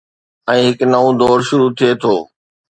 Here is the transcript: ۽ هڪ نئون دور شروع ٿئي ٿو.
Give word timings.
۽ 0.53 0.61
هڪ 0.67 0.79
نئون 0.93 1.11
دور 1.21 1.39
شروع 1.51 1.69
ٿئي 1.83 1.91
ٿو. 2.07 2.15